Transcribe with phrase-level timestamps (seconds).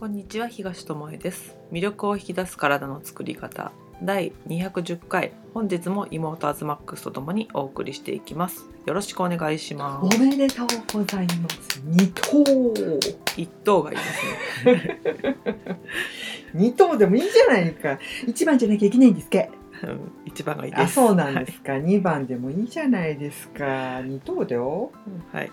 [0.00, 3.70] こんにちは東智恵です魅力を引き出す体の作り方
[4.02, 11.82] 第210回本日も妹アズマックスとともにお送りしていきますよろしくお願いしまおめでとうございます。
[11.84, 12.22] 二等。
[12.74, 15.36] す一等がいいですね
[16.54, 17.98] 二等でもいいじゃないか。
[18.26, 19.38] 一番じゃなきゃいけないんですか。
[19.82, 21.76] うん一番がいいですあ、そうなんですか。
[21.76, 24.00] 二番でもいいじゃないですか。
[24.00, 24.92] 二等だよ。
[25.30, 25.52] はい、はい、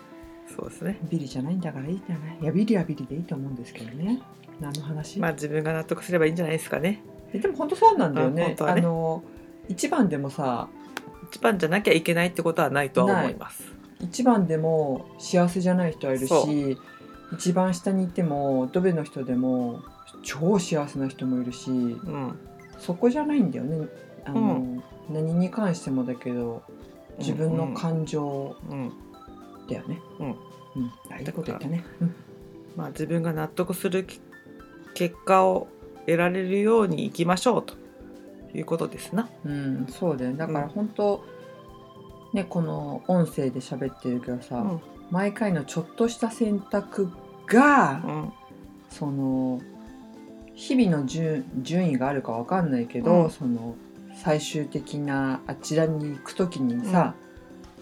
[0.56, 2.38] そうですねビリじゃないんだからいいじゃない。
[2.40, 4.22] いや、ビリはビリでいいと思うんですけどね。
[4.60, 5.18] 何の話？
[5.20, 7.02] まあ自分が納得すればいいんじゃないですかね。
[7.32, 8.54] えでも本当そうなんだよね。
[8.56, 8.80] 当はね。
[8.80, 9.22] あの。
[9.68, 10.68] 一番でもさ。
[11.30, 13.64] 一番じゃなきゃいけないってことはないとは思います。
[14.00, 16.78] 一番でも幸せじゃない人はいるそし。
[17.32, 19.82] 一番下にいてもドベの人でも
[20.22, 22.38] 超幸せな人もいるしうん。
[22.78, 23.88] そこじゃないんだよね。
[24.24, 26.62] あの、何に関してもだけど
[27.18, 28.92] 自分の感情うん。
[29.68, 30.00] だよね。
[30.18, 30.28] うん。
[30.28, 30.36] うん。
[31.10, 32.14] あいいこと言ったね、うん。
[32.76, 34.20] まあ自分が納得するき
[34.94, 35.68] 結果を
[36.06, 37.74] 得られるようにいきましょうと。
[38.54, 39.28] いうことですな。
[39.44, 40.34] うん、そうだよ。
[40.34, 40.68] だからうん。
[40.70, 41.24] 本当、
[42.32, 44.80] ねこの音声で喋ってるけどさ、うん。
[45.10, 47.10] 毎回のちょっとした選択
[47.46, 48.32] が、うん。
[48.90, 49.60] その
[50.54, 53.30] 日々の順順位があるかわかんないけど、うん。
[53.30, 53.74] その
[54.14, 57.14] 最終的なあちらに行く時にさ、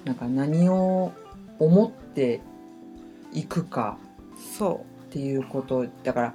[0.05, 0.15] なん。
[0.17, 1.13] か何を
[1.59, 2.41] 思って
[3.33, 3.99] いくか
[4.59, 6.35] そっていうことだから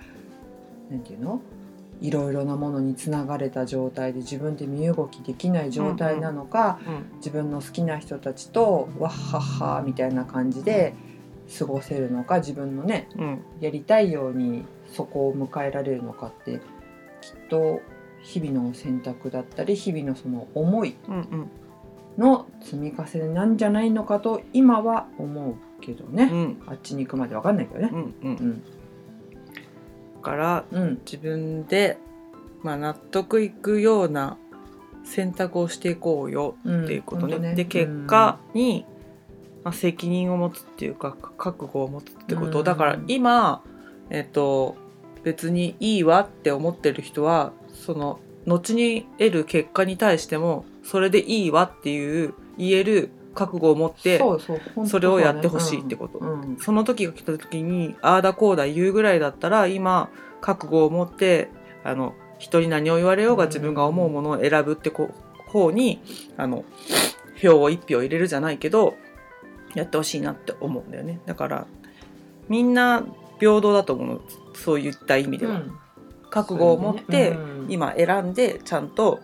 [0.92, 1.42] なんていうの？
[2.02, 10.95] いろいろなものにつながれた状態で自分で身動きできない状態なのか、う、うん、自分の好きな人たちとわっはっはみたいな感じで
[11.59, 13.42] 過ごせるのか自分のねうん。
[13.59, 16.59] やりたいようにそこを迎えられるのかって
[17.22, 17.81] きっと
[18.23, 20.95] 日々の選択だったり日々のその思い
[22.17, 26.64] の積み重ねなんじゃないのかと今は思うけどね、うん。
[26.66, 27.92] あっちに行くまでわかんないけどね。
[27.94, 28.28] う。
[28.28, 28.64] ん
[30.22, 31.02] からうん。
[31.05, 31.97] 自分で、
[32.63, 34.38] まあ、納得いくような
[35.03, 37.34] 選択をしていこうようん、っていうことね。
[37.34, 38.85] ほんとで結果に、
[39.63, 42.66] まあ、責任を持つっていうか覚悟を持つってこと、うん。
[42.66, 43.63] だから今、
[44.09, 44.75] えっと
[45.23, 54.22] 別にいいわって思ってる人はその後に得る結果に対してもそれでいいわっていう言える覚悟を持って
[54.86, 56.19] それをやってほしいってこと。
[56.19, 56.58] うんうん。
[56.58, 60.09] その時が来た時にああだこうだ言うぐらいだったら今
[60.42, 61.50] 覚悟を持って
[61.84, 63.50] あの人に何を言われようがうん。
[63.50, 65.12] 自分が思うものを選ぶってこ
[65.47, 66.02] 方に
[66.38, 66.64] あの
[67.41, 68.96] 票を一票入れるじゃないけど
[69.74, 71.20] やってほしいなって思うんだよね。
[71.25, 71.68] だから
[72.50, 73.03] みんな
[73.40, 74.22] 平等だと思うの。
[74.53, 75.78] そういった意味では、うん。
[76.30, 77.66] 覚悟を持って、うん。
[77.70, 79.20] 今選んでちゃんと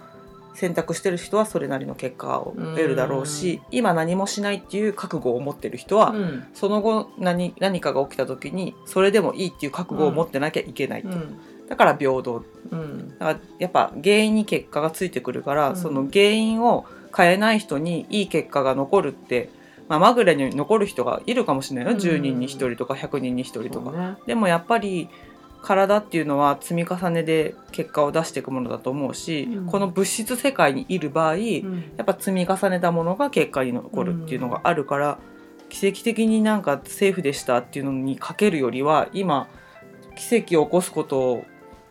[0.58, 6.48] 選択してる人はそれなりの結果を得るだろうし、今何もしないっていう覚悟を持ってる人は、うん。
[6.56, 11.38] その後何何かが起きた時にそれでもいいっていう覚悟を持ってなきゃいけないと、うん。
[11.70, 12.44] だから平等。
[12.72, 13.10] うん。
[13.20, 15.76] だからやっぱ原因に結果がついてくるから、うん。
[15.76, 19.52] その原因を変えない人にいい結果が残るって、
[19.88, 22.04] まあ、まぐれに残る人がいるかもしれないよ、うん。
[22.04, 23.92] 10人に1人とか100人に1人とか。
[23.92, 24.16] ね。
[24.26, 25.08] でもやっぱり
[25.62, 29.66] 体っていうのは積み重ねで結果を出していくものだと思うし、うん。
[29.66, 31.94] この物質世界にいる場合、うん。
[31.98, 35.18] やっぱ積み重ねたものが結果に残るっていうのがあるから、
[35.70, 39.50] 奇跡的になんかセーフでしたっていうのにかけるよりは今
[40.16, 41.46] 奇跡を起こすことを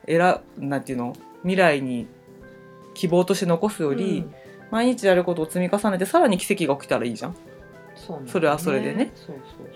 [0.07, 2.07] 選なんていうの未来に
[2.95, 4.35] 希望として残すより、うん。
[4.71, 7.37] 毎日やることを積み重ねてさらに奇跡が起きたらいいじゃん。
[7.95, 9.13] そうなんだよそれはそれでね。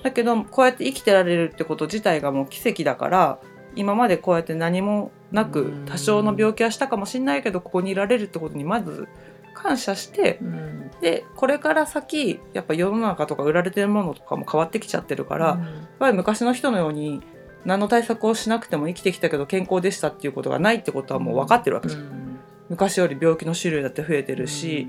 [0.03, 3.39] だけどこうやって生きてられるってこと自体がもう奇跡だから
[3.77, 5.85] 今までこうやって何もなくうん。
[5.87, 9.09] 多少の病気はしたかもしれないけどここにいられるってことにまず
[9.55, 10.91] 感謝してうん。
[11.01, 15.61] でこれから先やっぱ世の中とか売られてるものとかも変わってきちゃってるから、うん。
[15.63, 17.23] やっぱり昔の人のように
[17.65, 22.03] 何の対策をしなくても生きてきたけど健康でしたっていうことがないってことはもう分かってるわけじゃん。
[22.03, 22.39] うん。
[22.71, 24.89] 昔より病気の種類だって増えてるし、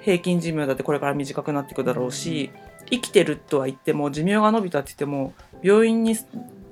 [0.00, 2.50] 平均寿命だってこれから短くなっていくだろうし、
[2.88, 6.14] 生きてるとは言っても寿命が伸びたって言っても病院に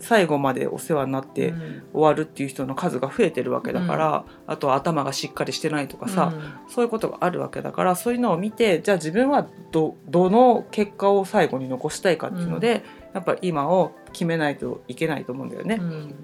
[0.04, 1.82] 最後までお世話になってうん。
[1.92, 6.32] 終わるっていう人の数が増えてるわけだから、あとは頭がしっかりしてないとかさ、
[6.68, 12.84] そういうことがあるわけだからそういうのを見てじゃあ自分はどどの結果を最後に残したいかっていうので、
[13.14, 15.78] やっぱ今を決めないといけないと思うんだよね。
[15.80, 16.14] うん。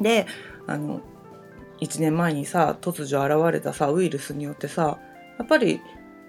[0.00, 0.26] で
[0.66, 1.00] あの
[1.80, 4.98] 1年前にさ突如現れたさウイルスによってさ
[5.38, 5.80] やっぱり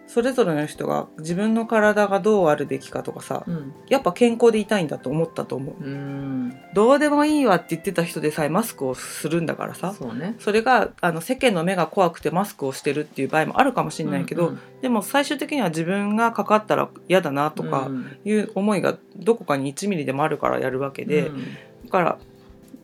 [0.10, 3.74] それぞれの人が自分の体がどうあるべきかとかさうん。
[3.90, 5.76] やっぱ健康でいたいんだと思ったと思う。
[5.80, 6.60] うん。
[6.74, 10.36] どうでもいいわって言ってた人でさえマスクをするんだからさそうね。
[10.40, 18.18] それがあの世間の目が怖くてマスクをしてるっていう場合もあるかもしれないけど、うんでも最終的には自分がかかったら嫌だなとかうん。
[18.26, 21.44] いう思いがどこかに1ミリでもあるからやるわけで、うん。
[21.86, 22.18] だから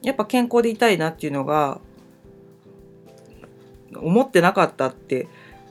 [0.04, 1.80] やっぱ健康でいたいなっていうのが
[3.96, 5.28] 思ってなかったって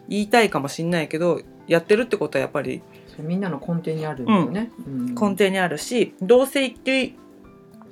[0.08, 2.82] 言いたいかもしんないけどやってるってことはやっぱり
[3.18, 5.06] みんなの根底にあるんだよね、うん。
[5.14, 7.16] 根底にあるしどうせ生き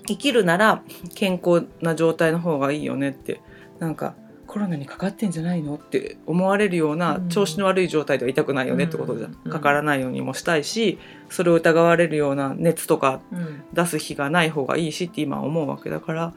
[0.06, 0.82] 生きるなら
[1.14, 3.40] 健康な状態の方がいいよねって
[3.78, 4.14] なんか
[4.46, 7.28] コロナにかかってんじゃないのって思われるようなうん。
[7.28, 9.38] 調子の悪い状態ではいたくないよねってことじゃん。
[9.44, 9.52] うん。
[9.52, 10.98] かからないようにもしたいし
[11.30, 16.34] それを疑われるような熱とかうん出す日がない方がいいしって今思うわけだから。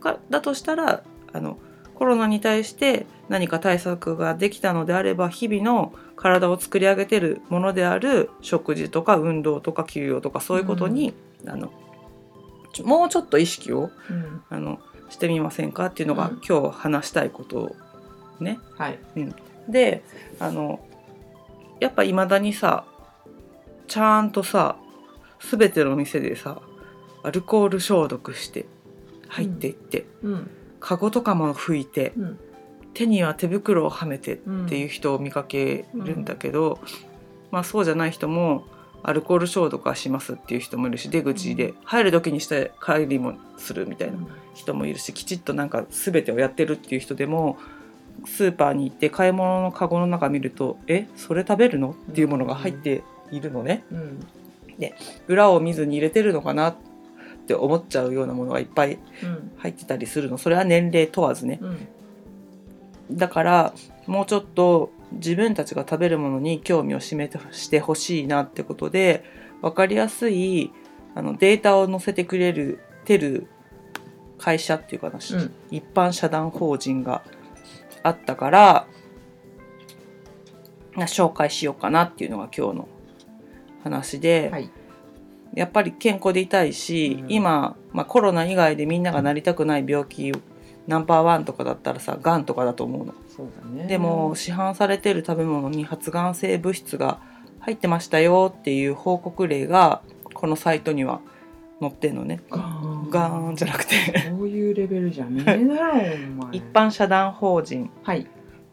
[0.00, 1.58] かだとしたらあの
[2.02, 11.14] コロナに対して何か対策ができたのであれば日々の体を作り上げてるものである食事とか運動とか休養とかそういうことに、
[11.46, 11.72] あの
[12.72, 14.42] ちょもうちょっと意識をうん。
[14.50, 16.40] あのしてみませんかっていうのが、うん。
[16.44, 17.76] 今日話したいこと
[18.40, 18.58] ね。
[18.76, 18.98] はい。
[19.68, 20.02] で
[20.40, 20.80] あの
[21.78, 22.84] やっぱいまだにさ
[23.86, 24.74] ちゃんとさ
[25.38, 26.60] 全ての店でさ
[27.22, 28.66] アルコール消毒して
[29.28, 30.50] 入っていって、うん
[30.82, 32.38] カゴとかも拭いてうん。
[32.94, 36.78] 手には手袋をはめてうんっていう人を見かけるんだけど、
[37.50, 38.66] まあそうじゃない人も
[39.02, 41.72] アルコール消毒はしますっていう人もいるし出口で。
[41.84, 44.18] 入る時にして帰りもするみたいな
[44.54, 47.56] 人もいるしきちっとなんか全てをやってるっていう人でも
[48.26, 53.84] スーパーに行って買い物のカゴの中見ると「えそれ食べるの?」っていうものが入っているのね。
[53.90, 54.26] うん。
[55.28, 56.91] 裏を見ずに入れてるのかなって
[57.50, 59.52] 思っちゃうようなものがいっぱいうん。
[59.56, 60.38] 入ってたりするの。
[60.38, 61.58] それは年齢問わずね。
[61.60, 61.88] うん。
[63.16, 63.74] だから
[64.06, 69.24] もうちょっと自分たちが食べるものに興味を示してほしいなってことで
[69.60, 70.72] 分かりやすい
[71.14, 73.48] あのデータを載せてくれるてる
[74.38, 75.54] 会社っていうかな、うん。
[75.70, 77.22] 一般社団法人が
[78.02, 78.86] あったから
[80.96, 82.88] な紹介しようかなっていうのが今日の
[83.82, 84.70] 話で、はい
[85.54, 87.32] やっぱり健康でいたいし、うん。
[87.32, 90.32] 今、まあ、コロナ以外でみんながなりたくない病気
[90.86, 93.14] ナンバーワンとかだったらさがんとかだと思うの。
[93.28, 93.86] そうだね。
[93.86, 97.20] でも市販されてる食べ物に発がん性物質が
[97.60, 100.02] 入ってましたよっていう報告例が
[100.34, 101.20] このサイトには
[101.80, 102.42] 載ってんのね。
[102.50, 103.96] ガーじゃなくて。
[104.28, 106.50] そういうレベルじゃねえだろお前。
[106.56, 107.90] 一般社団法人。
[108.02, 108.26] はい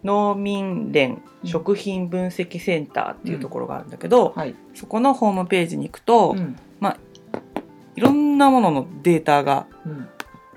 [0.04, 1.50] 農民連うん。
[1.50, 4.56] 食品分析センターっていうところがあるんだけど、はい。
[4.74, 6.58] そこのホームページに行くと、うん。
[7.96, 10.08] いろんなもののデータがうん。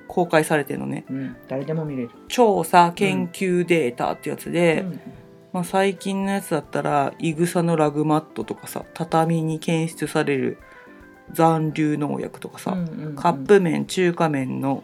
[0.08, 1.06] 公開されてるのね。
[1.08, 1.36] うん。
[1.48, 2.10] 誰でも見れる。
[2.28, 5.00] 調査研究データってやつで、うん。
[5.52, 10.58] まあ、最近のやつだったらイグサのラグマットとかさ畳に検出される
[11.32, 12.76] 残留農薬とかさ、
[13.16, 14.82] カップ麺中華麺の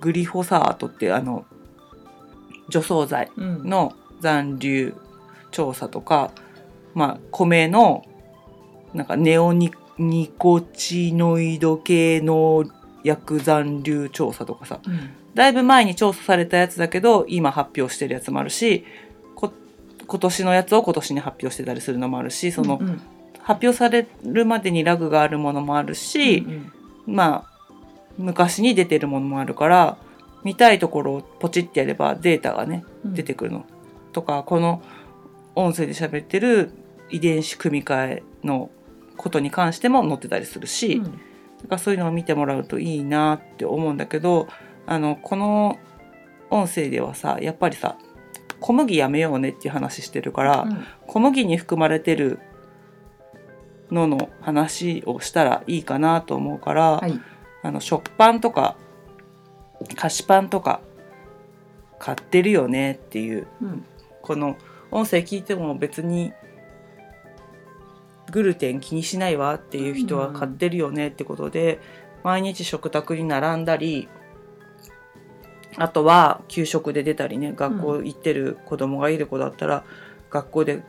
[0.00, 1.46] グリホサートってあの
[2.72, 3.68] 除草剤うん。
[3.68, 4.94] の残留
[5.50, 6.32] 調査とか、
[6.94, 8.04] まあ、米の
[8.94, 12.64] なんかネオニニコチノイド系農
[13.04, 14.80] 薬残留調査とかさ。
[14.84, 15.10] うん。
[15.34, 18.84] だいぶ前に調査されたやつだけど今発表してるやつもあるし
[19.34, 19.50] こ
[20.06, 23.00] 今年のやつを今年に発表してたりするのもあるしその、うん
[23.42, 26.72] 発表されるまでにラグがあるものもあるし、うん。
[27.06, 27.52] まあ
[28.18, 29.96] 昔に出てるものもあるから
[30.44, 33.14] 見たいところをポチってやればデータがねうん。
[33.14, 33.64] 出てくるの。
[34.12, 34.82] とかこの
[35.54, 36.70] 音声で喋ってる
[37.10, 38.70] 遺伝子組み換えの
[39.16, 41.04] ことに関しても載ってたりするし、うん。
[41.04, 41.16] だか
[41.70, 44.48] らそういうのを見てもらうといいなって思うんだけど
[44.86, 45.78] あのこの
[46.50, 47.96] 音声ではさやっぱりさ
[48.58, 50.84] 小麦やめようねっていう話してるから、うん。
[51.06, 52.38] 小麦に含まれてる
[53.90, 57.20] のの話をしたらいいかなと思うから、はい。
[57.62, 58.76] あの食パンとか
[59.84, 60.80] 菓子パンとか
[61.98, 63.84] 買ってるよねっていううん。
[64.22, 64.56] この
[64.90, 66.32] 音声聞いても別に
[68.30, 71.80] グルテン気にしないわっていう人は買ってるよねってことで、
[72.22, 74.08] 毎日食卓に並んだり
[75.76, 79.84] あとは給食で出たりね学校行ってる子供がいる子だったら、
[80.30, 80.82] 学校で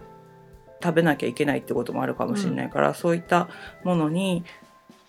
[0.82, 3.50] 食べなきゃいけないってこともあるかもしれないから、そういった
[3.84, 4.44] ものに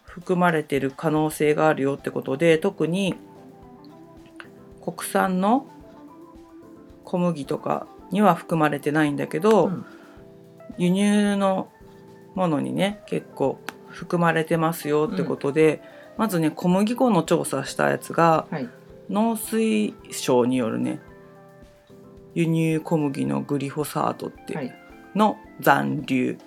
[0.05, 3.17] 含まれてる可能性があるよってことで特に
[4.85, 5.67] 国産の
[7.05, 9.87] 小麦とかには含まれてないんだけど、うん。
[10.76, 11.69] 輸入の
[12.35, 15.83] ものにね結構含まれてますよってことで、
[16.17, 18.69] まずね小麦粉の調査したやつがはい。
[19.09, 20.99] 農水省によるね
[22.35, 24.75] 輸入小麦のグリホサートってはい。
[25.14, 26.38] の残留、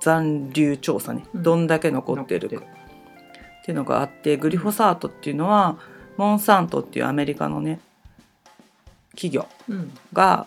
[0.00, 1.42] 残留調査ね、うん。
[1.42, 2.56] どんだけ残ってるか。
[2.56, 2.71] 残
[3.62, 5.78] っていうのがあってグリホサートっていうのは
[6.16, 7.80] モンサントっていうアメリカのね
[9.14, 9.92] 企業うん。
[10.12, 10.46] が、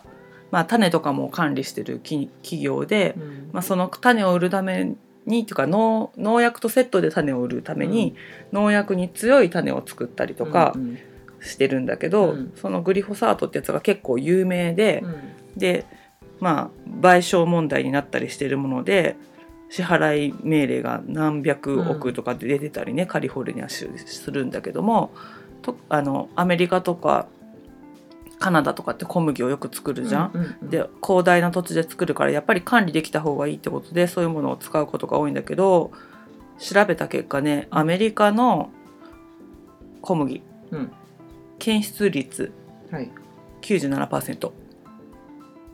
[0.50, 3.50] まあ、種とかも管理してる企企業で、うん。
[3.52, 4.92] まあ、その種を売るため
[5.24, 8.14] にというか農農薬とセットで種を売るために、
[8.52, 10.98] 農薬に強い種を作ったりとかうん。
[11.40, 12.52] してるんだけど、うん。
[12.56, 15.16] そのグリフォサートってやつが結構有名で、うん。
[15.56, 15.86] で
[16.40, 19.16] まあ賠償問題になったりしてるもので
[19.68, 25.10] 支払い命令が何百億とかで出てたりね、カリフォルニア州でするんだけども
[25.62, 27.26] とあのアメリカとか
[28.38, 30.30] カナダとかって小麦をよく作るじゃん。
[30.34, 35.90] うんうんで広大な土地で作るからやっぱり管理できた方がいいってことでそういうものを使うことが多いんだけど
[36.58, 38.70] 調べた結果ねアメリカの
[40.02, 40.92] 小麦うん。
[41.58, 42.52] 検出率
[42.90, 43.10] はい。
[43.62, 44.52] 97%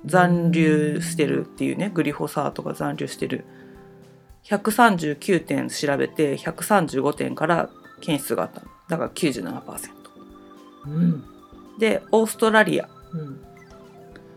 [0.06, 3.44] 残留してるっていうねグリフォサートが残留してる
[4.44, 7.70] 139点調べて135点から
[8.00, 8.66] 検出があったの。
[8.88, 9.90] だから97%
[10.86, 11.24] うん。
[11.78, 12.88] でオーストラリア。
[13.12, 13.40] うん。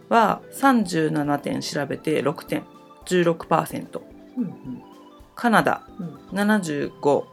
[0.08, 2.64] は37点調べて6点
[3.06, 4.02] 16%
[4.38, 4.82] うん
[5.34, 5.84] カナダ。
[6.00, 6.40] うん。
[6.40, 7.26] 75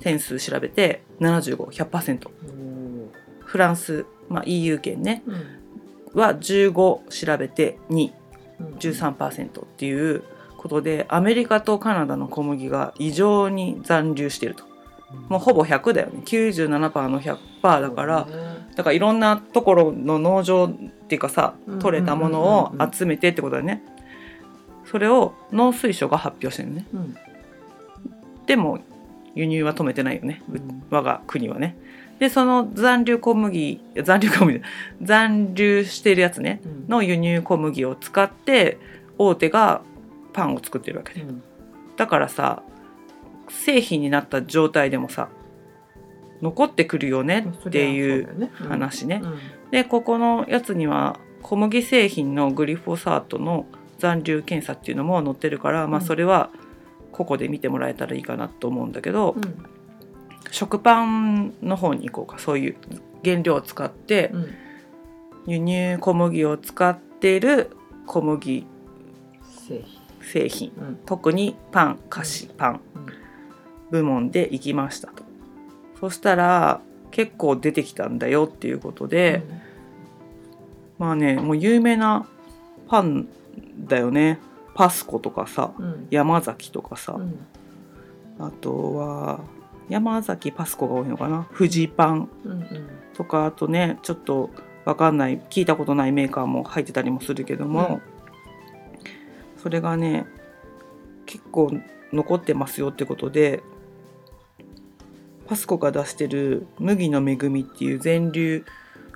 [0.00, 3.10] 点数調べて75100%うん
[3.44, 5.22] フランス、まあ、EU 圏ね。
[5.26, 6.20] うん。
[6.20, 8.12] は15調べて2
[8.60, 10.22] うん13%っていう
[10.66, 14.64] ことでアメリカとカナダの小麦が異常に残留してると。
[15.28, 16.22] もうほぼ100だよね。
[16.24, 18.26] 97%の100%だから
[18.74, 20.72] だからいろんなところの農場っ
[21.08, 21.78] ていうかさうん。
[21.78, 23.82] 取れたものを集めてってことだよね。
[24.84, 26.86] それを農水省が発表してるのね。
[26.92, 27.16] うん。
[28.46, 28.80] でも
[29.36, 30.82] 輸入は止めてないよね、ううん。
[30.90, 31.76] 我が国はね。
[32.18, 34.62] でその残留小麦残留小麦
[35.02, 36.60] 残留してるやつね。
[36.64, 36.88] うん。
[36.88, 38.78] の輸入小麦を使って
[39.18, 39.82] 大手が
[40.36, 41.22] パンを作ってるわけで。
[41.22, 41.42] うん。
[41.96, 42.62] だからさ
[43.48, 45.30] 製品になった状態でもさ
[46.42, 49.22] 残ってくるよねっていう話ね。
[49.70, 53.64] でここのやつには小麦製品のグリフォサートの
[53.98, 56.06] 残留検査っていうのも載ってるから、まあ、うん。
[56.06, 56.50] それは
[57.12, 59.64] ここで見てもらえたらいいかなと思うんだけど、うん。
[60.50, 62.38] 食パンの方に行こうか。
[62.38, 62.76] そういう
[63.24, 64.54] 原料を使ってうん。
[65.46, 67.70] 輸入小麦を使っている
[68.06, 68.66] 小麦
[70.26, 70.72] 製品。
[70.78, 70.98] うん。
[71.06, 72.80] 特にパン菓子パン。
[72.94, 73.06] うん
[73.88, 75.22] 部門で行きましたと。
[76.00, 76.80] そしたら
[77.12, 79.44] 結構出てきたんだよっていうことで、
[80.98, 82.26] まあねもう有名な
[82.88, 83.28] パン
[83.78, 84.40] だよね。
[84.74, 86.08] パスコとかさうん。
[86.10, 87.46] 山崎とかさ、うん。
[88.40, 89.40] あとは
[89.88, 91.46] 山崎パスコが多いのかな。
[91.52, 92.88] フジパンうんうん。
[93.14, 94.50] とかあとねちょっと
[94.84, 98.00] わかんない聞いたことないメーカーも入ってたりもするけども、
[99.66, 100.26] それがね
[101.26, 101.72] 結構
[102.12, 103.64] 残ってますよってことで
[105.48, 108.64] パスコが出してる「麦の恵み」っていう全粒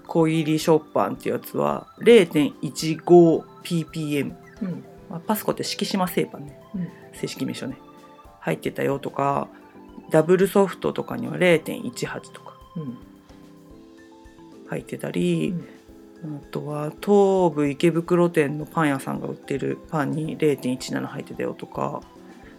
[0.08, 4.28] 小入り食パンっていうやつは 0.15ppm、う
[4.66, 4.84] ん。
[5.08, 6.88] まあ、パスコって敷島製パンね、うん。
[7.12, 7.76] 正式名称ね。
[8.40, 9.46] 入ってたよとか
[10.10, 12.98] ダブルソフトとかには0.18とかうん。
[14.66, 15.64] 入ってたり、うん
[16.22, 22.02] あとは東武池袋店のパン屋さんが売ってるパンに0.17入ってたよとか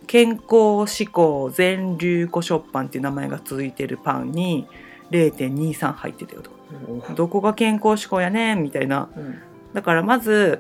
[0.07, 4.67] 健康志向全粒粉食パンっていう名前が続いてるパンに
[5.11, 7.13] 0.23入ってたよとか。
[7.13, 9.09] どこが健康志向やねんみたいな。
[9.15, 9.39] うん。
[9.73, 10.59] だからまず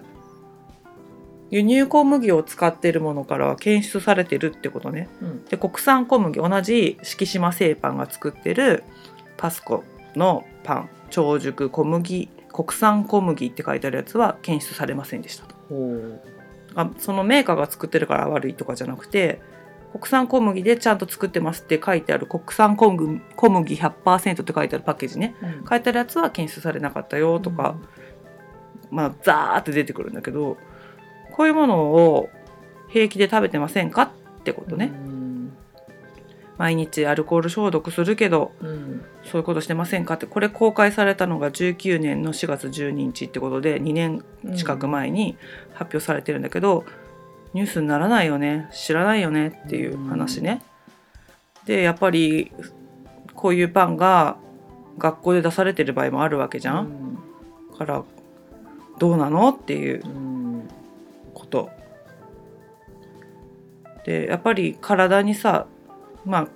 [1.49, 5.09] 輸入小麦を使ってるものからは検出されてるってことね。
[5.21, 5.45] うん。
[5.45, 8.83] で国産小麦同じ敷島製パンが作ってる
[9.37, 9.83] パスコ
[10.15, 15.55] のパン長熟小麦国産小麦って書いてあるやつは検出されませんでしたと。
[16.97, 19.41] そのメーカーが作ってるから悪いとかじゃなくて
[19.91, 25.35] 国産小麦でちゃんと作ってますって書いてある国産小麦小麦100%って書いてあるパッケージね。
[25.41, 25.65] ううん。
[25.67, 27.75] 書いてあるやつは検出されなかったよとか、
[28.89, 30.57] まあザーって出てくるんだけど
[31.33, 32.29] こういうものを
[32.89, 35.10] 平気で食べてませんかってことね、うん
[36.61, 44.23] 毎日アルコール消毒するけどうんそういうことしてませんかってこれ公開されたのが19年の4月12日ってことで2年
[44.55, 45.37] 近く前に
[45.73, 46.85] 発表されてるんだけど、
[47.55, 50.61] ニュースにならないよね知らないよねっていう話ね。
[51.65, 52.51] でやっぱり
[53.33, 54.37] こういうパンが
[54.99, 57.17] 学校で出されてる場合もあるわけじゃん。
[57.75, 58.03] から
[58.99, 59.49] どうなの？
[59.49, 60.69] っていううん
[61.33, 61.71] こと。
[64.05, 65.65] でやっぱり体にさ
[66.25, 66.47] まあ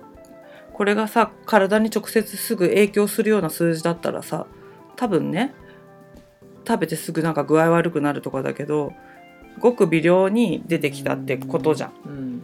[0.72, 4.46] これがさ体に直接すぐ影響するような数字だったらさ
[4.96, 5.54] 多分ね
[6.66, 8.92] 食べてすぐなんか具合悪くなるとかだけど
[9.58, 11.92] ごく微量に出てきたってことじゃん。
[12.04, 12.42] うん。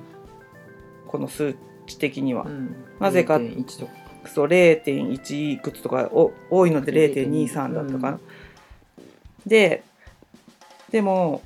[1.07, 1.55] この数
[1.87, 2.45] 値的には。
[2.45, 2.49] う。
[2.49, 2.75] ん。
[3.01, 3.93] なぜか0.1とか。
[4.27, 8.21] そう0.1いくつとかお多いので0.23だったかな。
[9.47, 9.83] で
[10.91, 11.43] でも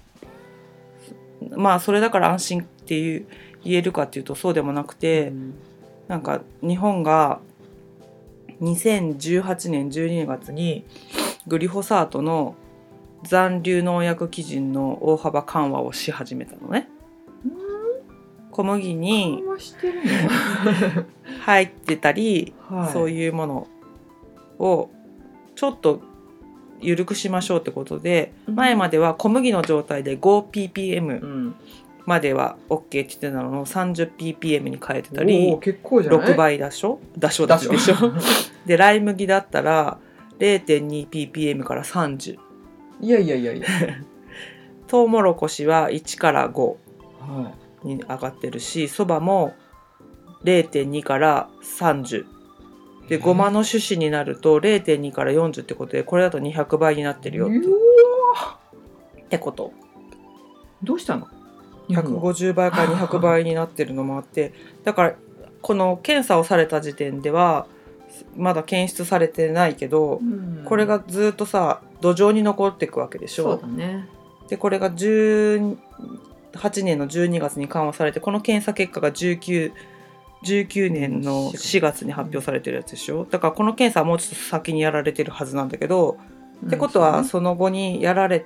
[1.57, 3.27] まあそれだから安心っていう
[3.67, 5.55] 言えるかっていうとそうでもなくて、うん。
[6.09, 7.41] なんか日本が
[8.61, 10.85] 2018年12月に
[11.47, 12.55] グリホサートの
[13.25, 16.89] 残留農薬基準の大幅緩和をし始めたのね。
[18.53, 19.43] 小麦に
[21.41, 23.67] 入ってたり、の、はい、そういうもの
[24.59, 24.91] を
[25.55, 26.01] ちょっと
[26.81, 28.55] 緩くしましょうってことで、うん。
[28.55, 31.55] 前までは小麦の状態で 5ppm うん、
[32.07, 37.97] までは OK って言ってたのを 30ppm に変えてたおりー結構じゃない？6倍だしょだしょだしでしょ
[38.65, 39.99] でライ麦だったら
[40.39, 42.39] 0.2ppm から30
[43.01, 43.67] いやいやいやいや、
[44.87, 46.61] トウモロコシは1から5
[47.21, 49.55] はに上がってるしそばも
[50.45, 52.27] 0.2から30い、
[53.09, 57.63] でごまの種子になると0.2から40ってことでこれだと200倍になってるよっう
[59.29, 59.73] てこと。
[60.83, 61.27] どうしたの？
[61.89, 64.53] 150倍から200倍になってるのもあって
[64.85, 65.15] だから
[65.63, 67.67] この検査をされた時点では
[68.37, 70.63] まだ検出されてないけどうん。
[70.65, 73.57] これがずっとさ土壌に残っていくわけでしょ？
[73.57, 74.09] だね。
[74.49, 75.77] でこれが18
[76.85, 79.73] 年の12月に緩和されてこの検査結果が19
[80.45, 83.27] 19年の4月に発表されてるやつでしょ？
[83.31, 86.19] だからこの検査はもうちょっと先にやられてるはずなんだけど、
[86.65, 88.45] ってことはその後にやられ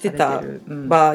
[0.00, 0.62] てたされる。
[0.66, 0.88] うん。
[0.88, 1.14] 場合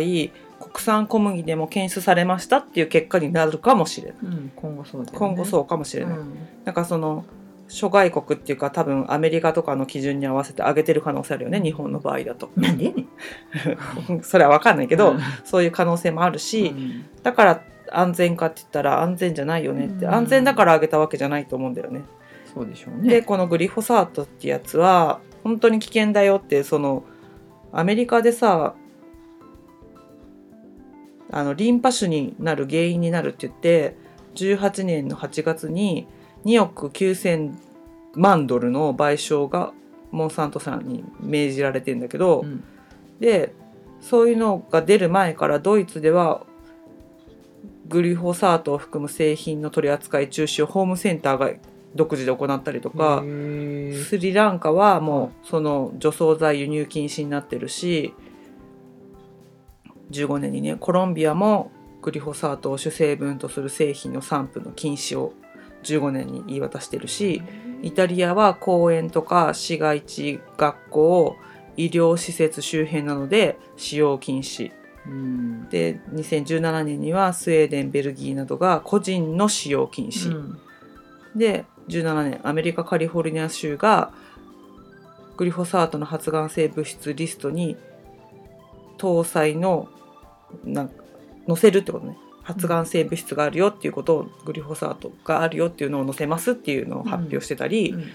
[0.75, 4.17] 国産小麦でも検出されましたっていう結果になるかもしれない。
[4.23, 5.11] うん今後そうね。
[5.13, 6.35] 今後そうかもしれない、うん。
[6.65, 7.23] なんかその
[7.69, 12.49] 諸外国っていうか多分アメリカとかの基準に合わせて上げてる可能性あるよね日本の場合だと。
[12.57, 12.93] なんで
[14.21, 15.19] それは分かんないけど、うん。
[15.45, 17.05] そういう可能性もあるし、うん。
[17.23, 20.13] だから安全かって言ったら安全じゃないよねって、うん。
[20.13, 22.01] 安全だから上げたわけじゃないと思うんだよね。
[22.53, 23.09] そうでしょうね。
[23.09, 27.05] でこのグリフォサートってやつは本当に危険だよってその
[27.71, 28.75] アメリカでさ
[31.35, 33.97] あのリンパ腫になる原因になるって言って
[34.35, 36.07] 18年の8月に
[36.45, 37.53] 2億9,000
[38.13, 39.73] 万ドルの賠償が
[40.11, 42.63] モンサントさんに命じられてんだけど、うん。
[43.19, 43.53] で
[43.99, 46.45] そういうのが出る前からドイツでは
[47.89, 51.51] グリホサートを含む製品の取り扱い中止をホームセンターが
[51.95, 58.13] 独自で行ったりとか、スリランカはもうその除草剤輸入禁止になってるし
[60.11, 65.33] 15年にねコロンビアもグリホサートを主成分とする製品の散布の禁止を
[65.83, 67.41] 15年に言い渡してるし
[67.81, 71.37] イタリアは公園とか市街地学校
[71.77, 74.71] 医療施設周辺などで使用禁止。
[75.05, 75.69] うん。
[75.69, 80.59] で2017年にはスウェーデンベルギーなどが個人の使用禁止、うん。
[81.35, 84.13] で17年アメリカカリフォルニア州が
[85.37, 87.77] グリフォサートの発がん性物質リストに
[88.97, 89.87] 搭載の
[90.63, 91.03] なんか
[91.47, 92.17] 載せるってことね。
[92.43, 98.11] 発がん性物質があるよっていうことをグリフォサートがあるよっていうのを載せますっていうのを発表してたり、うん。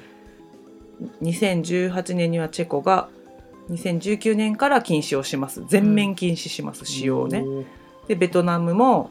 [1.23, 3.09] 2018年にはチェコが
[3.71, 5.65] 2019年から禁止をします。
[5.67, 7.45] 全面禁止します、使用をね。
[8.07, 9.11] でベトナムも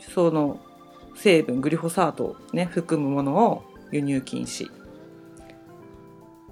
[0.00, 0.60] その
[1.14, 4.70] 成分グリホサートを、ね、含むものを輸入禁止。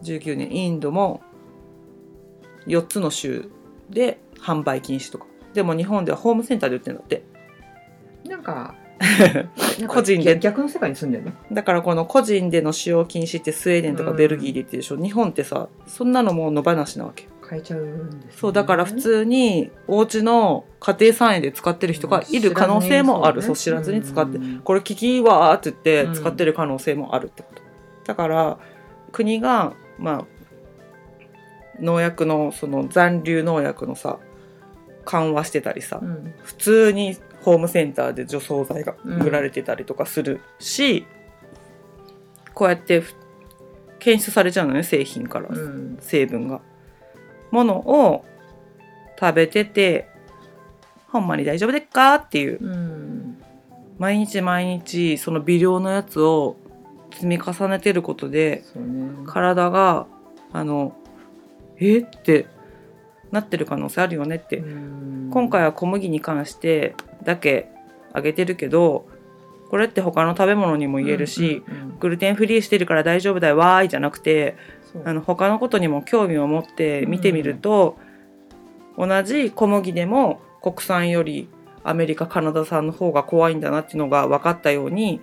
[0.03, 1.23] 19年インドも
[2.67, 3.51] 4つの州
[3.91, 5.27] で販売禁止とか。
[5.53, 7.23] でも日本ではホームセンターで売ってるんだって。
[8.29, 8.75] なんか
[9.89, 10.39] 個人で。
[10.39, 11.33] 逆の世界に住んでるの？
[11.53, 17.29] だからこの個人での使用禁止ってスウェーデンとかベルギーで言ってるでしょ、日本ってさそんなのもう野放しなわけ。
[17.49, 18.33] 変えちゃうんですね。
[18.37, 26.15] そうだから普通にお家の家庭菜園で使ってる人がいる可能性もある、そう知らずに使ってうんこれ聞きわーって言ってうん。
[26.15, 27.63] 使ってる可能性もあるってこと、
[28.07, 28.59] だから
[29.13, 30.27] 国がまあ
[31.81, 34.19] 農薬のその残留農薬のさ
[35.05, 36.35] 緩和してたりさ、うん。
[36.43, 41.07] 普通にホームセンターで除草剤が売られてたりとかするし、
[42.55, 43.15] こうやってふ
[43.99, 45.99] 検出されちゃうのね製品から、うん。
[46.01, 46.61] 成分が。
[47.51, 48.25] ものを
[49.21, 50.09] 食べてて
[51.09, 52.15] ほんまに大丈夫でっか？
[52.17, 52.59] っていう。
[52.65, 53.43] うん。
[53.99, 56.57] 毎日毎日その微量のやつを
[57.13, 59.25] 積み重ねてることでね。
[59.27, 60.07] 体が
[60.53, 60.97] あの
[61.89, 61.99] え？
[62.01, 62.47] って
[63.31, 65.31] なってる可能性あるよねって、うん。
[65.33, 67.69] 今回は小麦に関してだけ
[68.13, 69.09] あげてるけど
[69.71, 71.99] これって他の食べ物にも言えるし、うんうんうん。
[71.99, 74.57] グルテンフリーしてるから大丈夫だよわーいじゃなくて
[75.05, 77.97] あの他のことにも興味を持って見てみると、
[78.97, 81.49] 同じ小麦でも国産より
[81.83, 85.21] アメリカカナダ産の方が怖いんだなっていうのが分かったように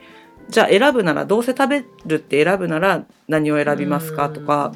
[0.50, 4.74] じゃあ選ぶならどうせ食べるって選ぶなら何を選びますかとか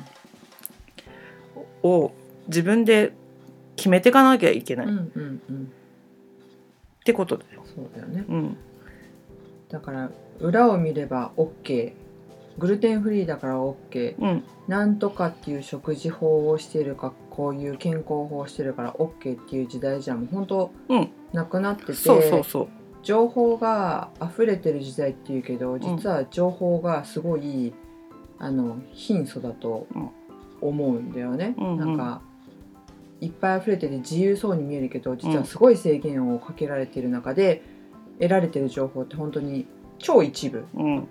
[1.86, 2.12] を
[2.48, 3.13] 自分で
[3.76, 4.88] 決めていかなきゃいけない。
[4.88, 5.71] うんうんうん。
[7.02, 7.63] ってことだよ。
[7.65, 8.26] そうだよね。
[8.28, 8.58] うん。
[9.69, 11.93] だから裏を見れば OK
[12.58, 14.43] グルテンフリーだから OK うん。
[14.67, 21.10] なんとかっていう食事法をしてるかこういう健康法をしてるから OK っていう時代じゃもう本当うん。
[21.34, 22.67] なくなってて、そうそうそう。
[23.04, 27.74] 情報が溢れてる時代っていうけど実は情報がすごい、
[28.39, 29.86] あの貧相だと
[30.67, 31.56] 思うんだよね。
[31.58, 31.78] うんうん。
[31.78, 32.21] なんか
[33.21, 37.63] いっぱい溢れてて自由そうに見えるけど実はすごい制限をかけられてる中で
[38.19, 39.65] 得られてる情報って本当に
[39.99, 40.65] 超一部。
[40.75, 41.08] うん。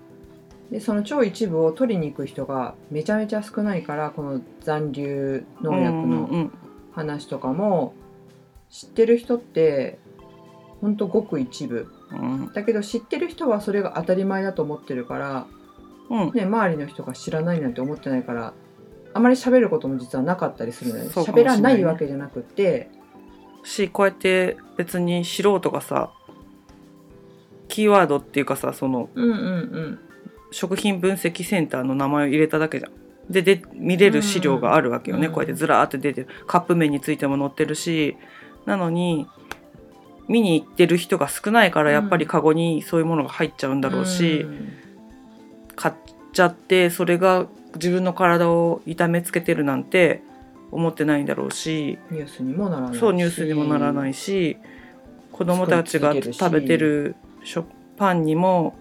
[0.71, 6.51] でその超一部を取りに行く人がめちゃめちゃ少ないからこの残留農薬うんのうん。
[6.91, 7.93] 話とかも
[8.69, 9.99] 知ってる人って
[10.81, 11.87] ほんとごく一部。
[12.11, 12.51] うん。
[12.53, 15.47] だけど知ってる人はそれが当たり前だと思ってるから、
[16.09, 16.31] うん。
[16.33, 18.53] ね、周りの人が知らないなんて思ってないから
[19.15, 21.43] あまり喋ることも実はなかったりするのよ喋、ね。
[21.45, 22.89] らないわけじゃなくって。
[23.63, 26.11] しこうやって別に素人がさ
[27.69, 29.99] キーワードっていうかさそのうんうんうん。
[30.51, 32.91] 食品分析センターの名前を入れただけじゃん。
[33.29, 36.27] でで見れる資料があるわけよね、うんこうやってずらーって出てる。
[36.45, 38.17] カップ麺についても載ってるし
[38.65, 39.27] なのに
[40.27, 44.73] 見に行ってる人が少ないからやっぱりカゴにそういうものが入っちゃうんだろうし、うん。
[45.77, 45.93] 買っ
[46.33, 50.21] ちゃってそれが自分の体を痛めつけてるなんて
[50.71, 52.99] 思ってないんだろうしニュースにもならないし。
[52.99, 54.57] そうニュースにもならないし
[55.31, 58.75] 子供たちが食べてる食パンにも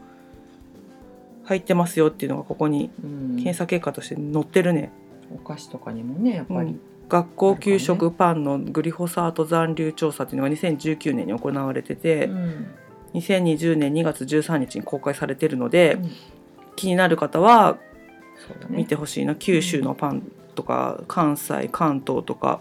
[1.44, 3.36] 入ってますよっていうのがここにうん。
[3.36, 4.90] 検査結果として載ってるね。
[5.34, 6.78] お菓子とかにもねやっぱり、
[7.08, 12.66] 学校給食パンのグリホサート残留調査っていうのが2019年に行われてて、うん。
[13.14, 16.10] 2020年2月13日に公開されてるので、うん。
[16.76, 17.78] 気になる方は
[18.68, 18.76] ね。
[18.76, 20.22] 見てほしいな、九州のパン
[20.54, 22.60] とか関西関東とか。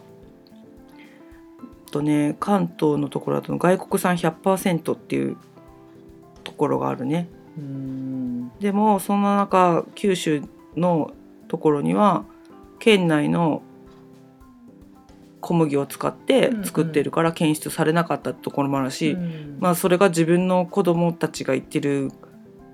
[1.88, 5.38] あとね関東のところだと外国産100%っていう
[6.44, 7.30] ところがあるね。
[7.56, 8.52] うん。
[8.60, 10.42] でもそんな中九州
[10.76, 11.12] の
[11.48, 12.26] ところには
[12.80, 13.62] 県内の
[15.40, 19.58] 小麦を使って作ってるから検出されなかったところもあるし、うん。
[19.60, 22.12] まあそれが自分の子供たちが行ってる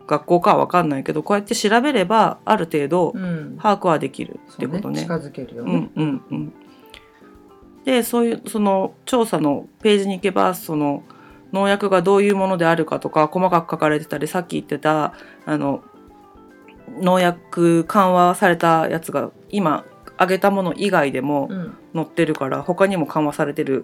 [0.10, 3.58] 学校かは分かんないけどこうやって調べればある程度うん。
[3.62, 5.02] 把握はできるってことね。
[5.02, 5.92] 近づけるよね。
[5.96, 6.54] うんうんうん、
[7.86, 11.04] でそういうその調査のページに行けばその
[11.54, 15.14] 農薬がどういうものであるかとか細かく書かれてたりさっき言ってた
[15.46, 15.84] あの
[17.00, 19.86] 農薬緩和されたやつが今
[20.18, 21.78] 挙げたもの以外でもうん。
[21.94, 23.84] 載ってるから他にも緩和されてる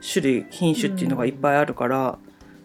[0.00, 2.18] 種類品種っていうのがいっぱいあるから、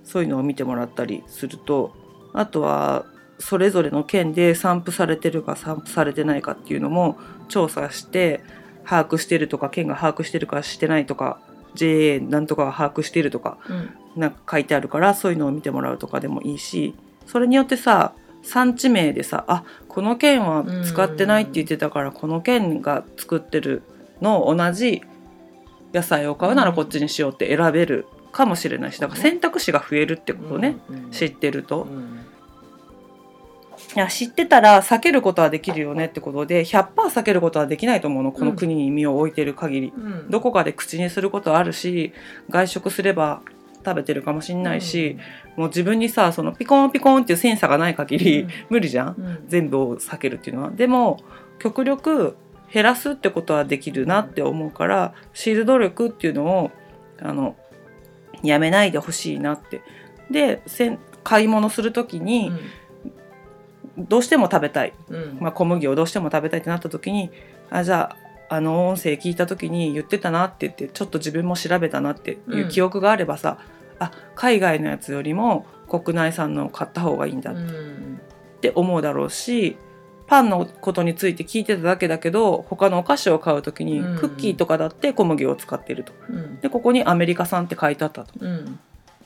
[0.04, 1.95] そういうのを見てもらったりすると
[2.34, 3.06] あとは
[3.39, 8.42] それぞれの県で散布されてるか散布されてないかっていうのも調査して
[8.86, 11.39] 把握してるとか県が把握してるかしてないとか
[11.76, 13.89] JA なんとかが把握してるとかうん。
[14.15, 23.84] なんか書いてあるからそういうのを見てもらうとかでもいいしそれによってさ産地名でさあこの県は使ってないって言ってたからこの県が作ってる
[24.22, 25.04] のを同じ
[25.94, 31.84] 野菜を買うならこっちにしようって選べるかもしれないしだから選択肢が増えるってことね、うん知ってると。
[31.84, 31.88] う。
[31.88, 32.26] ん。
[33.96, 38.32] いや知ってたら避けることはできるよねってことで100%避けることはできないと思うの。
[38.32, 39.94] この国に身を置いてる限り。
[39.96, 40.30] うん。
[40.30, 42.13] どこかで口にすることはあるし
[42.50, 43.42] 外食すれば
[43.84, 45.18] 食べてるかもしんないし、
[45.58, 48.50] もう自分にさそのピコンピコンっていうセンサーがない限り、うん。
[48.70, 49.15] 無理じゃん？
[49.18, 49.44] うん。
[49.48, 50.70] 全部を避けるっていうのは。
[50.70, 51.18] でも
[51.58, 52.36] 極力
[52.72, 56.72] 減らすってことはできるなって思うからシール努力っていうのを
[57.20, 57.56] あの
[58.43, 59.82] やめないでほしいなって。
[60.30, 62.52] でせん買い物する時に
[63.97, 65.38] どうしても食べたい、うん。
[65.39, 67.32] まあ、小麦をどうしても食べたいってなった時に
[67.69, 68.15] あじゃ
[68.49, 73.60] ああの音声聞いた時に言ってたなって言ってちょっと自分も調べたなっていう記憶があればさ、
[73.99, 78.19] あ海外のやつよりも国内産のを買った方がいいんだっうん。
[78.62, 79.78] て思うだろうし
[80.30, 84.20] パンのことについて聞いてただけだけど他のお菓子を買う時にうん。
[84.20, 86.13] クッキーとかだって小麦を使っていると。
[86.30, 86.60] うん。
[86.60, 88.34] でここにアメリカ産って書いてあったと。
[88.39, 88.80] うん。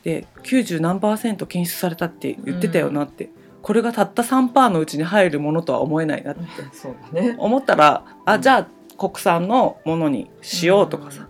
[0.03, 3.29] で90何パーセント検出されたって言ってたよなって、
[3.61, 6.41] これがたった3パーのうちに入るものとは思えないなって。
[6.71, 7.35] そうだね。
[7.37, 8.33] 思ったらうん。
[8.33, 11.27] あじゃあ国産のものにしようとかさ、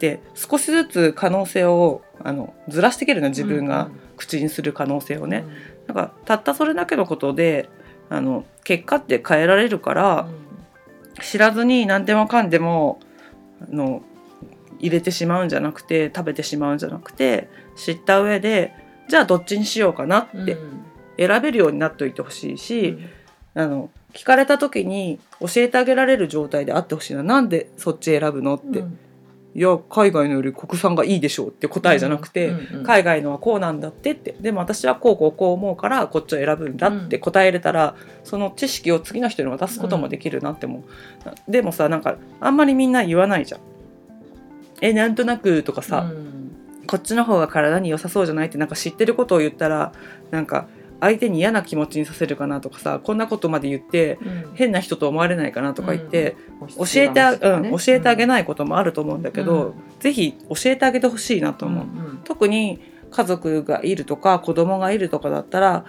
[0.00, 5.44] で少しずつ可能性をあのずらしていけるの自分が口にする可能性をね、
[5.86, 7.68] なんかたったそれだけのことで
[8.10, 10.28] あの結果って変えられるから、
[11.22, 13.00] 知らずに何でもかんでも
[13.62, 14.02] あの
[14.78, 18.74] 入れてしまうんじゃなくて食べてしまうんじゃなくて知った上で
[19.08, 20.42] じゃあどっちにしようかなうん。
[20.42, 20.56] って
[21.18, 22.98] 選べるようになっておいてほしいし、
[23.54, 28.82] あの聞かれた時に教えてあげられる状態であってほしいななんでそっち選ぶのって、
[29.52, 34.34] いや海外のより国産がいいでしょうって答えじゃなくて、うんうん海外のはこうなんだってって。
[34.40, 43.60] でも私はこうこうこう思うからこっちを選ぶんだって答えれたら、その知識を次の人に渡すこともできるなって思う、でもさなんかあんまりみんな言わないじゃん。
[44.80, 46.30] えなんとなくとかさ、うん。
[46.86, 49.92] こっちの方が体に良さそうじゃないってなんか知ってることを言ったら
[50.32, 50.66] なんか
[51.00, 54.50] 相手に嫌な気持ちにさせるかなとかさこんなことまで言ってうん。
[54.54, 56.36] 変な人と思われないかなとか言って、
[56.76, 61.86] 教教えてあ、うん、教えてあげいないこともあると思うんだけど、ぜひ教えてあげてほしいなと思う。
[62.24, 65.84] 特に家族がいるとか子供がいるとかだったら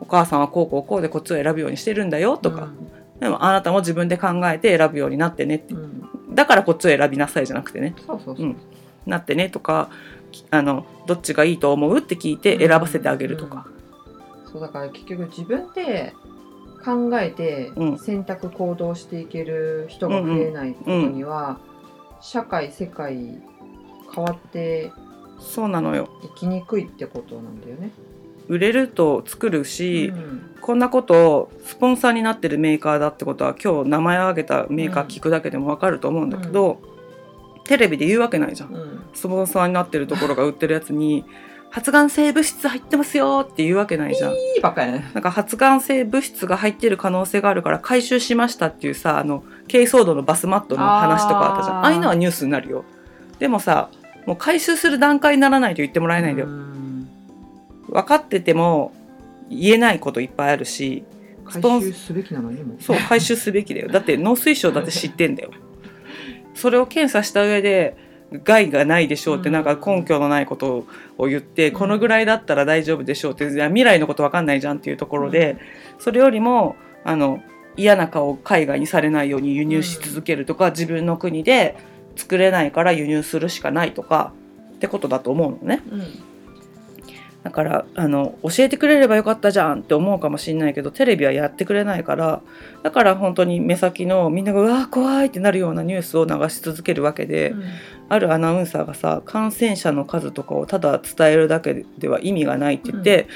[0.00, 2.68] お母さんはこうこうこうでこっちを選ぶようにしてるんだよとか、
[3.20, 5.74] でもあなたも自分で考えて選ぶようになってねって。
[5.74, 5.80] うん。
[5.80, 7.96] うんだからこっちを選びなさいじゃなくてね。
[9.06, 9.90] なってねとか
[10.50, 13.66] あのどっちがいいと思うって聞いて選ばせてあげるとか、
[14.50, 16.14] そうだから結局自分で
[16.84, 17.98] 考えてうん。
[17.98, 21.58] 選択行動していける人が増えないことには、
[22.20, 23.40] 社会世界
[24.14, 24.92] 変わって
[25.38, 26.08] そうなのよ。
[26.24, 27.90] いきにくいってことなんだよね。
[28.48, 30.50] 売れると作るし、うん。
[30.60, 36.80] こんなことをスポンサーになってるメーカーだってことは今日名前を挙げたメーカー聞くだけでも分かると思うんだけど、
[37.64, 38.74] テレビで言うわけないじゃん。
[38.74, 39.00] うん。
[39.14, 41.24] スポンサーになってるところが売ってるやつに
[41.70, 44.32] 発がん性物質入ってますよって言うわけないじゃん。
[44.32, 45.10] いいばっかやね。
[45.12, 51.76] なんか発がん性物質が入ってる可能性があるから回収しましたっていうさあの軽騒動のバスマットの話とかあったじゃん。
[51.78, 51.84] あー。
[51.84, 52.84] ああいうのはニュースになるよ。
[53.38, 53.90] でもさ
[54.26, 57.08] もう回収する段階にならないと言ってもらえないんだよ、うん。
[57.88, 58.92] 分かってても
[59.50, 61.04] 言えないこといっぱいあるし
[61.44, 62.76] 回収すべきなのにも。
[62.80, 63.88] そう回収すべきだよ。
[63.88, 65.50] だって 農水省だって知ってんだよ。
[66.54, 67.96] それを検査した上で
[68.44, 69.54] 害がないでしょうってうん。
[69.54, 70.86] なんか根拠のないこと
[71.16, 71.74] を言って、うん。
[71.74, 75.56] このぐらいだったら大丈夫でしょうって未来のことわかんないじゃんっていうところで、
[75.98, 77.40] それよりもあの
[77.76, 81.76] 嫌な顔を海外にされないように輸入し続けるとか、自分の国で
[82.16, 84.32] 作れないから輸入するしかないとか
[84.74, 85.82] ってことだと思うのね。
[85.90, 86.02] うん。
[87.44, 92.42] だからあの教えてくれればよかったじゃんって思うかもしれないけどテレビはやってくれないから
[92.82, 97.54] だから本当に目先のみんなが「うわー怖い!」ってなるようなニュースを流し続けるわけで、
[98.08, 103.28] あるアナウンサーがさ感染者の数とかをただ伝えるだけでは意味がないって言って、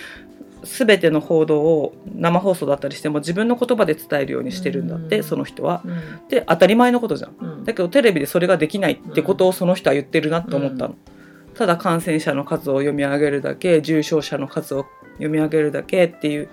[0.64, 5.24] 全ての報道を生放送だったりしても自分の言葉で伝えるようにしてるんだって、うん。
[5.24, 5.82] その人は。
[5.84, 6.28] うん。
[6.28, 7.34] で当たり前のことじゃん。
[7.40, 7.64] うん。
[7.64, 10.94] だけどテレビでそれができないってことをその人は言ってるなって思ったの。
[11.54, 16.48] ただ感染者の数を読み上げるだけ重症者の数を読み上げるだけっていう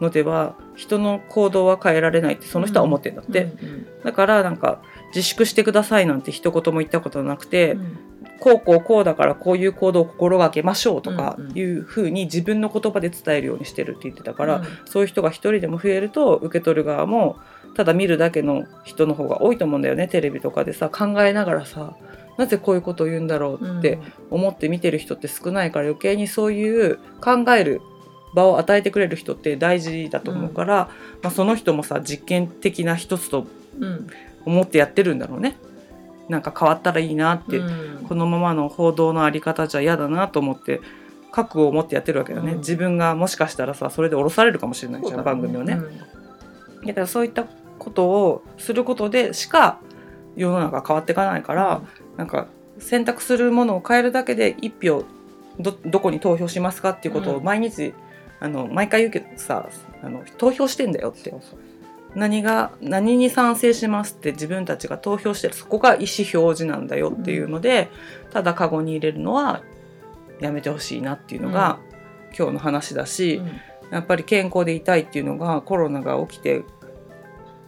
[0.00, 3.86] のでは人の行動は変えられないってその人は思ってんだって、うん。
[4.02, 4.82] だからなんか
[5.14, 7.98] 自粛してくださいなんて一言も言ったことなくて、うん。
[8.40, 11.58] こうこうこうだからこういう行動を心がけましょうとかうんうん。
[11.58, 14.64] いうふうに自分の言葉で伝えるようにしてるって言ってたから、うん。
[14.86, 17.38] そういう人が一人でも増えると受け取る側も
[17.74, 21.94] ただ見るだけの人の方が多いと思うんだよねテレビとかでさ考えながらさ
[22.36, 23.98] なぜこういうことを言うんだろうって
[24.30, 27.80] 思って見てる人って少ないから余計にそういう考える
[28.34, 30.90] 場を与えてくれる人って大事だと思うから、
[31.22, 33.46] まあ、その人もさ実験的な一つと
[33.78, 34.06] うん
[34.44, 35.56] 思ってやってるんだろうね。
[36.28, 38.06] なんか変わったらいいなって、うん。
[38.06, 40.80] このままの報道のあり方じゃ嫌だなと思って
[41.32, 42.58] 覚悟を持ってやってるわけだね、うん。
[42.58, 45.74] 自分がもしかしたらさそれで降ろされるかもしれないじゃん、そうだ番組をね、
[46.80, 46.86] うん。
[46.86, 47.46] だからそういった
[47.78, 49.80] ことをすることでしか
[50.36, 51.82] 世の中変わっていかないから、
[52.16, 52.46] なんか
[52.78, 55.04] 選択するものを変えるだけで一票
[55.58, 57.44] どどこに投票しますかっていうことをうん。
[57.44, 57.94] 毎日、
[58.40, 59.68] あの毎回言うけどさ
[60.02, 61.34] あの投票してんだよって
[62.14, 67.88] 何が何に賛成しますって自分たちが投票してるそこが意思表示なんだよっていうので、
[68.30, 69.62] ただカゴに入れるのは
[70.40, 71.78] やめてほしいなっていうのが、
[72.36, 73.60] 今日の話だし、うん。
[73.90, 76.62] やっぱり健康でいたいっていうのがコロナが起きて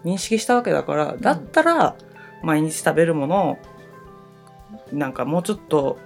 [0.05, 1.97] 認識したわけだからだったら
[2.43, 3.59] 毎日食べるものを
[4.93, 5.99] なんかもうちょっと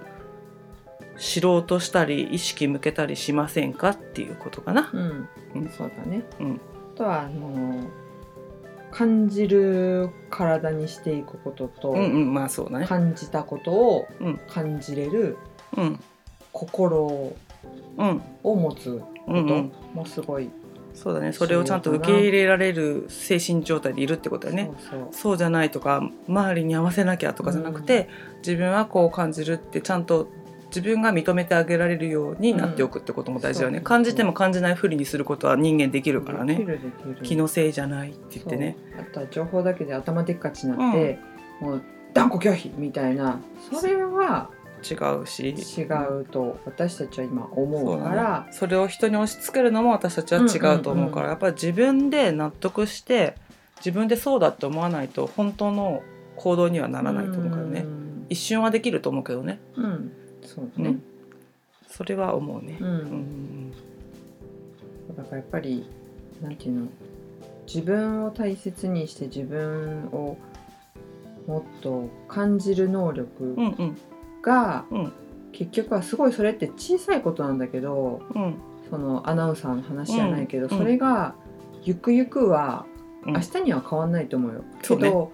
[1.17, 4.89] 知ろうとしたり意識向けたりしませんかっていうことかな。
[4.93, 5.29] うん。
[5.55, 5.69] うん。
[5.69, 6.23] そうだね。
[6.39, 6.61] うん。
[6.95, 7.87] あとはあの
[8.91, 12.87] 感じる体にしていくことと、うんうんまあそうだね。
[12.87, 14.39] 感じたことをうん。
[14.47, 15.37] 感じれる
[15.75, 15.99] うん。
[16.51, 17.33] 心
[17.97, 18.21] うん。
[18.43, 19.69] を持つこうんうん。
[19.69, 20.49] ともすごい、
[20.93, 21.33] そうだね。
[21.33, 24.71] それをちゃんと受け入れられる精神状態でいるってことだよね。
[24.79, 25.07] そうそう。
[25.11, 30.27] そうじゃないとか周りに合わせなきゃとかじゃなくて、自分はこう感じるってちゃんと
[30.67, 36.65] 自分が認めてあげられるようになっておくってことも大事だよね、うん感じても感じないふりにすることは人間できるからね。
[37.23, 38.75] 気のせいじゃないって言ってね。
[38.99, 41.19] あとは情報だけで頭でっかちになって、
[41.61, 41.81] もう
[42.13, 43.39] 断固拒否みたいな。
[43.71, 44.49] それは
[44.83, 45.49] 違うし。
[45.49, 48.39] 違うと私たちは今思そうから。
[48.41, 51.29] ね、それを人に押し付けるのも私たちは違うと思うから、うんうんうん。
[51.29, 53.35] やっぱり自分で納得して
[53.77, 56.03] 自分でそうだって思わないと本当の
[56.35, 58.25] 行動にはならないと思うからね、うん。
[58.29, 59.59] 一瞬はできると思うけどね。
[59.75, 60.11] うん
[60.57, 60.89] そうだね。
[60.89, 61.03] うん、
[61.87, 62.77] それは思うね。
[62.81, 63.71] うん、うん。
[65.15, 65.85] だからやっぱり
[66.41, 66.87] なんていうの
[67.67, 70.37] 自分を大切にして自分を
[71.45, 73.55] もっと感じる能力
[74.41, 75.13] が、うん。
[75.53, 78.55] 結局はすごいそれって小さいことなんだけどうん。
[78.89, 81.35] そのアナウンサーの話じゃないけど、うんそれが
[81.83, 82.85] ゆくゆくは
[83.25, 83.33] うん。
[83.33, 84.63] 明日には変わんないと思うよ。
[84.81, 85.31] けど、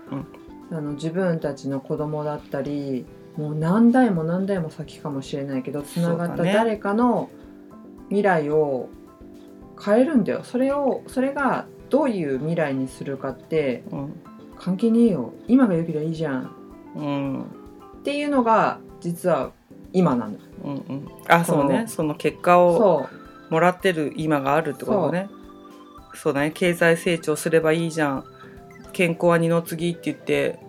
[0.71, 3.05] あの自分たちの子供だったり
[3.37, 7.29] もう何代も何代も先かもしれないけどつながった誰かの
[8.09, 8.89] 未来を
[9.83, 10.43] 変えるんだよ。
[10.43, 14.19] それをそれがどういう未来にするかってうん。
[14.57, 15.33] 関係ねえよ。
[15.47, 16.55] 今が良ければいいじゃん。
[16.95, 17.41] うん。
[17.41, 17.45] っ
[18.03, 19.51] ていうのが実は
[19.91, 20.39] 今なんだ。
[20.63, 21.07] うんうん。
[21.27, 21.65] あそう。
[21.65, 21.85] ね。
[21.87, 23.09] そその結果を
[23.49, 25.29] もらってる今があるってことね。
[26.13, 26.51] そうだね。
[26.51, 28.25] 経済成長すればいいじゃん。
[28.93, 30.59] 健康は二の次って言って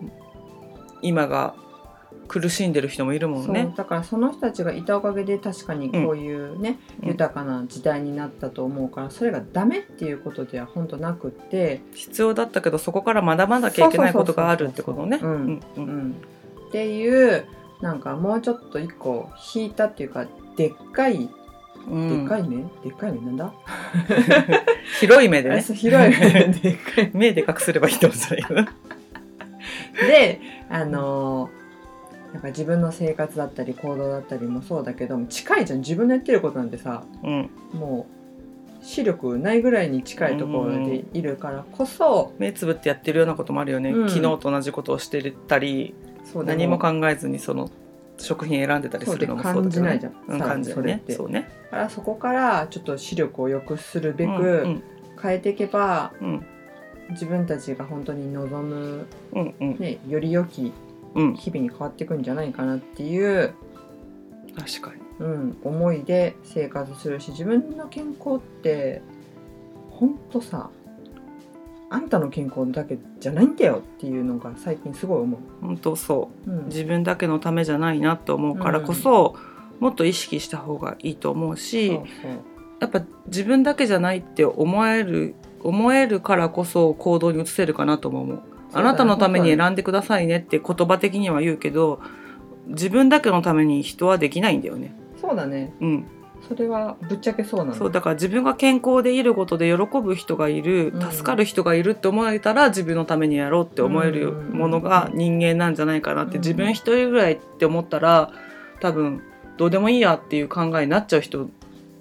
[1.01, 1.55] 今が
[2.27, 3.73] 苦しんでる人もいるもんね。
[3.75, 7.09] だからその人たちがいたおかげで確かにこういうね、うん。
[7.09, 15.17] 豊かな時代になったと思うからそれがダメっていうことでは本当なくって、必要だったけどそこから学ばなきゃいけないことがあるってことね。
[15.17, 17.45] っていう
[17.81, 20.25] なんかもうちょっと一個引いたっていうか
[20.57, 21.29] でっかい、
[21.87, 22.09] うん。
[22.09, 22.57] でっかい目？
[22.57, 23.53] でっかい目なんだ、
[24.99, 25.61] 広い目でね。
[25.61, 26.47] 広い目で。
[26.47, 28.61] でっかい目でかくすればいいってことじゃないけど
[30.07, 31.64] であのー
[32.35, 37.49] なんか自分の生活だったり行動だったりもそうだけども近いじゃん自分のやってることなんてさうん。
[37.71, 38.07] も
[38.81, 44.09] う視力ないぐらいに近いところでいるからこそ、目つぶってやってるようなこともあるよね、うん。
[44.09, 45.95] 昨日と同じことをしてたり
[46.25, 47.71] そう何も考えずにその
[48.17, 50.39] 食品選んでたりするのもそうだけど、ね、そうで感じないじゃん。
[50.39, 51.03] 感じるね。
[51.07, 51.49] にそうね。
[51.63, 54.83] だからそこからちょっと視力を良くするべくうん。
[55.23, 56.45] 変えていけば、うん。
[57.11, 59.77] 自分たちが本当に望む、うんうん。
[59.79, 60.73] ね、より良き
[61.15, 61.33] うん。
[61.35, 63.53] 日々に変わっていくんじゃないかなっていう、
[64.57, 65.01] 確かに。
[65.19, 69.01] うん、思いで生活するし自分の健康って
[69.89, 70.69] 本当さ
[71.89, 75.39] あんたの健康だけじゃないんだよっていうのが最近すごい思う。
[75.61, 76.51] 本当そう。
[76.51, 76.65] うん。
[76.65, 79.35] 自分だけのためじゃないなと思うからこそ、
[79.79, 82.05] もっと意識した方がいいと思うしそう。
[82.81, 88.41] やっぱ自分だけじゃないって思える思えるからこそ行動に移せるかなとも思う。
[88.75, 92.01] あなたのために選んでくださいねって言葉的には言うけど
[92.67, 94.95] 自分だけのために人はできないんだよね。
[95.19, 95.73] そうだね。
[95.79, 96.05] うん、
[96.47, 101.11] それはぶっちゃけそうなのそうだから自分が健康でいることで喜ぶ人がいるうん。
[101.11, 106.41] 助かる人がいるって思えたら自分のためにやろうって思えるものが人間なんじゃないかなってうん。
[106.41, 108.31] 自分一人ぐらいって思ったら
[108.81, 109.21] 多分
[109.57, 111.49] どうでもいいやっていう考えになっちゃう人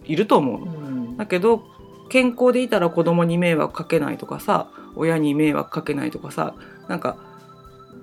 [0.05, 0.73] いると思うの。
[0.73, 1.17] うん。
[1.17, 1.65] だけど
[2.09, 6.55] 健康でいたら子供に迷惑かけないとかさ親に迷惑かけないとかさ
[6.89, 7.17] なんか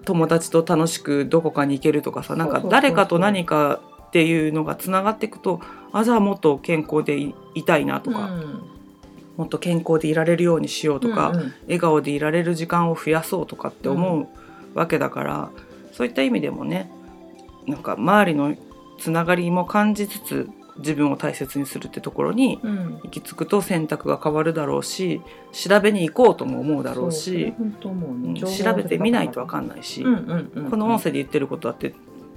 [0.05, 5.61] 友達と楽しくどこかに行けるとかさなんか誰かと何かっていうのがつながっていくと
[5.93, 8.61] あじゃあもっと健康でいいたいなとか、うん。
[9.37, 11.53] もっと健康でいられるようにしようとか、うんうん。
[11.63, 14.27] 笑顔でいられる時間を増やそうとかって思う
[14.73, 15.51] わけだから、
[15.91, 16.91] そういった意味でもね
[17.67, 18.55] なんか周りの
[18.99, 22.99] つながりも感じつつ自分を大切にするってところにうん。
[23.03, 28.41] 行き着くと選択が変わるだろうし調べに行こうとも思うだろうしね。
[28.41, 31.93] 調べてみないと分かんないし、うんうんうんこの音声で言ってることだって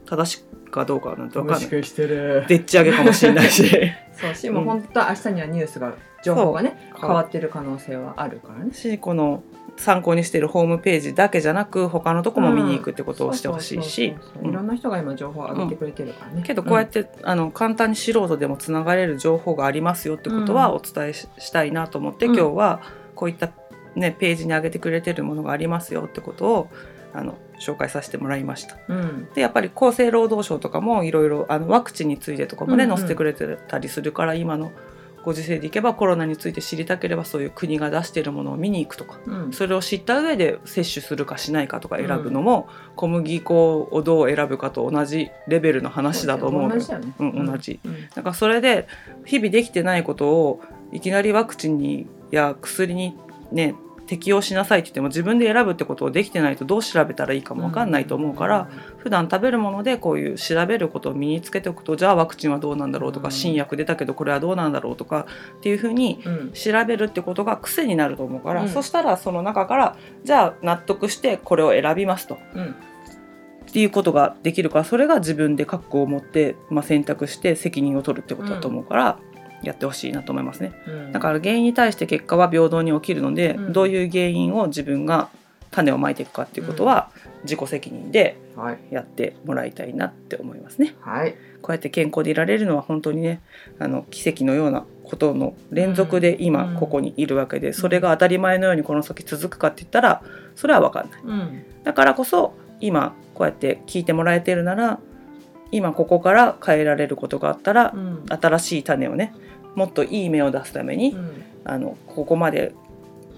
[0.06, 1.70] 正しいかどうかなんて分かんない。
[1.70, 2.44] かしてる。
[2.48, 3.64] でっち上げかもしれないし。
[4.12, 8.72] そうしもう本当は明日にはニュースが情報がね変わってる可能性はあるからね。
[8.72, 9.42] しこの
[9.76, 14.14] 参考にしているホームページだけじゃなく他のとこも見に行くってことをしてほしいし。
[14.42, 20.74] いろんな人が今情報を上げてくれてるからね、けどこうやって、あの簡単に素人でもつながれる情報がありますよってことはうん。
[20.76, 22.36] お伝えししたいなと思って、うん。
[22.36, 22.80] 今日は
[23.14, 23.50] こういった、
[23.94, 26.68] ね、ページに上げてくれてるものがありますよってことを
[27.12, 28.76] あの紹介させてもらいました。
[28.88, 29.28] うんうん。
[29.34, 32.96] でやっぱり厚生労働省とかもいろいろあのワクチンについてとかもね、うんうん。
[32.96, 34.72] 載せてくれてたりするから今の
[35.24, 39.18] ご時世でいけばコロナについて知りたければそういう国が出しているものを見に行くとか。
[39.26, 39.52] うん。
[39.52, 46.74] それを知った上で接種するかしないかとか選ぶのも、小麦粉をどう選ぶかと同じレベルの話だと思うのよ。
[46.74, 47.80] 同じだよね、うん同じ。
[47.84, 48.08] うん。
[48.14, 48.86] だからそれで
[49.24, 50.60] 日々できてないことを
[50.92, 53.16] いきなりワクチンにや薬に
[53.50, 53.74] ね
[54.06, 63.32] 適用しなさいって言っても自分で選ぶってことをできてないとどう調べたらいいかも分かんないと思うから、普段食べるものでこういう調べることを身につけておくとじゃあワクチンはどうなんだろうとか、うん。
[63.32, 65.26] 新薬出たけどこれはどうなんだろうとか
[65.56, 66.52] っていうふうにうん。
[66.52, 68.68] 調べるってことが癖になると思うから、うん。
[68.68, 72.38] そしたらその中からじゃあ納得してこれを選びますと。
[72.54, 72.74] うん。
[73.68, 79.18] っていうことができるからそれが自分で覚悟を持って、まあ、選択して責任を取るってことだと思うから、
[79.68, 80.72] やってほしいなと思いますね。
[80.86, 81.12] うん。
[81.12, 83.72] だから原因に対して結果は平等に起きるので、うん。
[83.72, 85.28] どういう原因を自分が
[85.70, 87.10] 種をまいていくかっていうことは
[87.42, 88.78] 自己責任ではい。
[88.90, 90.94] やってもらいたいなって思いますね。
[91.00, 91.34] はい。
[91.62, 93.40] こうやって健康でいられるのは本当にね
[93.78, 96.44] あの奇跡のようなことの連続でうん。
[96.44, 100.22] 今ここにいるわけで、それが当たり前のようにこの先続くかって言ったら
[100.54, 101.20] それは分かんない。
[101.22, 101.64] うん。
[101.82, 105.00] だからこそ今こうやって聞いてもらえてるなら
[105.72, 108.24] 今ここから変えられることがあったらうん。
[108.28, 109.34] 新しい種をね
[109.74, 111.42] もっといい芽を出すために、うん。
[111.64, 112.74] あのここまで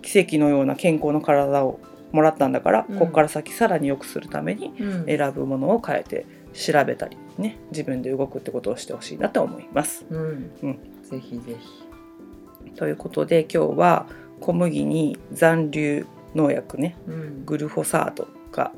[0.03, 1.81] 奇跡のような健康の体を
[2.13, 2.99] もらったんだから、うん。
[2.99, 5.07] ここから先さらに良くするためにうん。
[5.07, 10.05] 選ぶものを変えて調べたりね自分で動くってことをしてほしいなと思います。
[10.11, 10.51] うん。
[10.63, 10.79] うん。
[11.03, 12.73] ぜひぜひ。
[12.75, 14.07] ということで今日は
[14.41, 17.45] 小麦に残留農薬ねうん。
[17.45, 18.73] グルフォサートが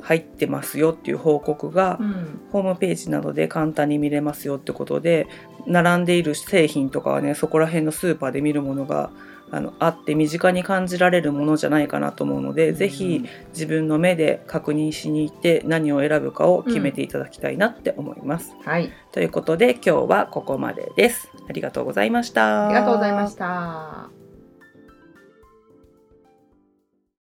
[0.00, 2.40] 入ってますよっていう報告がうん。
[2.52, 5.26] ホームページなどで簡単に見れますよってことで
[5.66, 9.10] 並んでいる製品とかはねそこら辺のスーパーで見るものが
[9.50, 18.56] あのあって身近に感じられるものじゃないかなと思うので、ぜひ自分の目で確認しに行って何を選ぶかを決めていただきたいなって思います。
[18.64, 21.30] はいということで今日はここまでです。
[21.48, 22.66] ありがとうございました。
[22.66, 24.23] ありがとうございました。